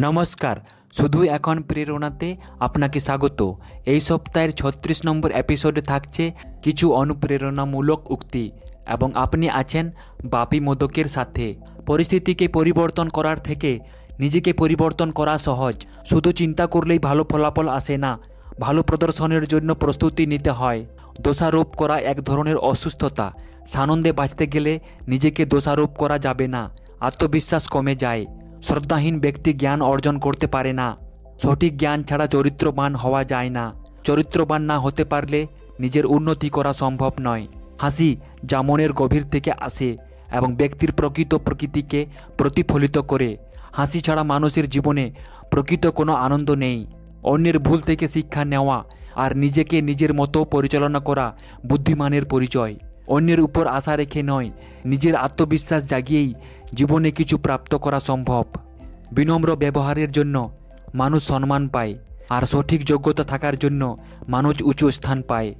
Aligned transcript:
নমস্কার। 0.00 0.56
শুধু 0.92 1.22
এখন 1.22 1.62
প্রেরণাতে 1.62 2.36
আপনাকে 2.60 3.00
স্বাগত। 3.00 3.40
এই 3.86 4.00
সপ্তাহের 4.00 4.52
ছত্রিশ 4.52 4.98
নম্বর 5.06 5.30
এপিসোডে 5.30 5.82
থাকছে 5.82 6.32
কিছু 6.62 6.92
অনুপ্রেরণামূলক 6.92 8.10
উক্তি 8.10 8.50
এবং 8.88 9.08
আপনি 9.14 9.46
আছেন 9.50 9.90
বাপি 10.24 10.60
মোদকের 10.60 11.04
সাথে। 11.04 11.46
পরিস্থিতিকে 11.86 12.48
পরিবর্তন 12.48 13.08
করার 13.08 13.38
থেকে 13.38 13.80
নিজেকে 14.18 14.52
পরিবর্তন 14.52 15.10
করা 15.10 15.38
সহজ। 15.38 15.86
শুধু 16.06 16.32
চিন্তা 16.32 16.66
করলেই 16.66 16.98
ভালো 16.98 17.24
ফলাফল 17.24 17.68
আসে 17.68 17.96
না, 17.96 18.18
ভালো 18.60 18.82
প্রদর্শনের 18.82 19.44
জন্য 19.44 19.74
প্রস্তুতি 19.74 20.26
নিতে 20.26 20.50
হয়। 20.50 20.86
দোষারোপ 21.20 21.68
করা 21.76 21.96
এক 22.12 22.18
ধরনের 22.24 22.56
অসুস্থতা। 22.56 23.32
সানন্দে 23.66 24.12
বাঁচতে 24.12 24.46
গেলে 24.46 24.80
নিজেকে 25.08 25.42
দোষারোপ 25.44 25.90
করা 25.90 26.18
যাবে 26.18 26.46
না। 26.48 26.62
আত্মবিশ্বাস 27.00 27.68
কমে 27.68 27.94
যায়। 27.96 28.26
শ্রদ্ধাহীন 28.62 29.20
ব্যক্তি 29.20 29.52
জ্ঞান 29.52 29.82
অর্জন 29.82 30.18
করতে 30.18 30.46
পারে 30.46 30.72
না। 30.72 30.96
সঠিক 31.38 31.78
জ্ঞান 31.78 32.02
ছাড়া 32.02 32.26
চরিত্রবান 32.26 32.94
হওয়া 32.94 33.24
যায় 33.24 33.50
না। 33.50 33.74
চরিত্রবান 34.04 34.62
না 34.62 34.78
হতে 34.78 35.04
পারলে 35.04 35.46
নিজের 35.80 36.06
উন্নতি 36.06 36.48
করা 36.48 36.72
সম্ভব 36.72 37.12
নয়। 37.20 37.46
হাসি 37.80 38.16
যা 38.44 38.62
মনের 38.62 38.92
গভীর 38.92 39.24
থেকে 39.28 39.52
আসে 39.52 39.96
এবং 40.32 40.54
ব্যক্তির 40.54 40.92
প্রকৃত 40.92 41.34
প্রকৃতিকে 41.34 42.06
প্রতিফলিত 42.38 42.98
করে। 42.98 43.36
হাসি 43.72 44.00
ছাড়া 44.00 44.22
মানুষের 44.22 44.70
জীবনে 44.70 45.12
প্রকৃত 45.50 45.86
কোনো 45.86 46.14
আনন্দ 46.14 46.50
নেই। 46.50 46.86
অন্যের 47.22 47.58
ভুল 47.58 47.80
থেকে 47.80 48.08
শিক্ষা 48.08 48.44
নেওয়া 48.44 48.84
আর 49.14 49.36
নিজেকে 49.36 49.82
নিজের 49.82 50.14
মতো 50.14 50.44
পরিচালনা 50.44 51.00
করা 51.00 51.36
বুদ্ধিমানের 51.66 52.24
পরিচয়। 52.24 52.76
অন্যের 53.06 53.40
উপর 53.40 53.66
আশা 53.66 53.96
রেখে 53.96 54.22
নয়, 54.22 54.50
নিজের 54.84 55.14
আত্মবিশ্বাস 55.16 55.88
জাগিয়েই 55.88 56.34
জীবনে 56.74 57.10
কিছু 57.10 57.38
প্রাপ্ত 57.38 57.74
করা 57.74 58.00
সম্ভব। 58.00 58.44
বিনম্র 59.12 59.56
ব্যবহারের 59.56 60.12
জন্য 60.12 60.50
মানুষ 60.94 61.22
সম্মান 61.22 61.68
পায়, 61.68 61.94
আর 62.28 62.42
সঠিক 62.46 62.84
যোগ্যতা 62.84 63.24
থাকার 63.24 63.56
জন্য 63.56 63.96
মানুষ 64.28 64.62
উঁচু 64.62 64.90
স্থান 64.90 65.22
পায়। 65.22 65.54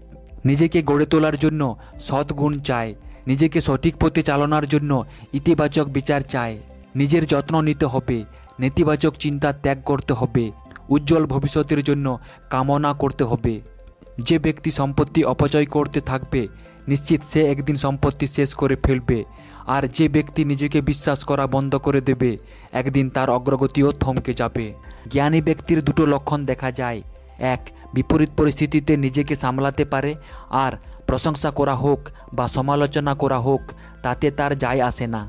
নিজেকে 0.45 0.83
গড়ে 0.83 1.07
তোলার 1.07 1.37
জন্য 1.39 1.77
সৎগুণ 2.01 2.61
চায়, 2.61 2.95
নিজেকে 3.27 3.61
সঠিক 3.61 3.97
পথে 3.97 4.23
চালানোর 4.23 4.67
জন্য 4.67 5.05
ইতিবাচক 5.33 5.87
বিচার 5.89 6.21
চায়। 6.21 6.59
নিজের 6.97 7.27
যত্ন 7.27 7.63
নিতে 7.63 7.87
হবে, 7.87 8.25
নেতিবাচক 8.61 9.15
চিন্তা 9.15 9.53
ত্যাগ 9.53 9.83
করতে 9.85 10.13
হবে, 10.13 10.53
উজ্জ্বল 10.89 11.27
ভবিষ্যতের 11.27 11.83
জন্য 11.83 12.19
কামনা 12.51 12.93
করতে 12.93 13.25
হবে। 13.25 13.61
যে 14.19 14.39
ব্যক্তি 14.39 14.71
সম্পত্তি 14.71 15.25
অপচয় 15.25 15.67
করতে 15.67 16.01
থাকবে 16.01 16.49
নিশ্চিত 16.91 17.21
সে 17.25 17.41
একদিন 17.47 17.77
সম্পত্তি 17.77 18.27
শেষ 18.27 18.55
করে 18.55 18.77
ফেলবে। 18.85 19.25
আর 19.67 19.89
যে 19.89 20.09
ব্যক্তি 20.09 20.45
নিজেকে 20.45 20.81
বিশ্বাস 20.81 21.25
করা 21.25 21.47
বন্ধ 21.47 21.77
করে 21.77 22.01
দেবে, 22.01 22.39
একদিন 22.73 23.11
তার 23.11 23.31
অগ্রগতিও 23.31 23.93
থমকে 23.93 24.35
যাবে। 24.35 24.75
জ্ঞানী 25.11 25.41
ব্যক্তির 25.41 25.83
দুটো 25.83 26.07
লক্ষণ 26.07 26.47
দেখা 26.47 26.71
যায়। 26.73 27.03
এক, 27.39 27.69
বিপরীত 27.95 28.31
পরিস্থিতিতে 28.37 28.97
নিজেকে 28.97 29.35
সামলাতে 29.35 29.85
পারে, 29.85 30.15
আর 30.51 30.73
প্রশংসা 31.07 31.51
করা 31.51 31.75
হোক 31.75 32.01
বা 32.33 32.49
সমালোচনা 32.49 33.15
করা 33.15 33.39
হোক, 33.39 33.61
তাতে 34.03 34.31
তার 34.31 34.59
যায় 34.59 34.81
আসে 34.81 35.07
না। 35.07 35.23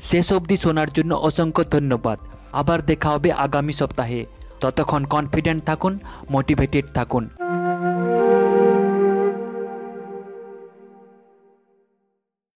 শেষ 0.00 0.32
অবধি 0.32 0.56
শোনার 0.56 0.90
জন্য 0.90 1.14
অসংখ্য 1.14 1.64
ধন্যবাদ। 1.64 2.18
আবার 2.52 2.78
দেখা 2.82 3.10
হবে 3.10 3.32
আগামী 3.32 3.72
সপ্তাহে। 3.72 4.26
ততক্ষণ 4.60 5.04
কনফিডেন্ট 5.04 5.64
থাকুন 5.64 5.98
মোটিভেটেড 6.30 6.84
থাকুন। 6.94 7.28